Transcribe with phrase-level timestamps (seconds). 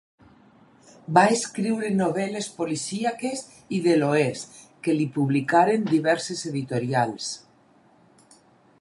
[1.17, 3.45] Va escriure novel·les policíaques
[3.79, 7.33] i de l'oest que li publicaren diverses editorials.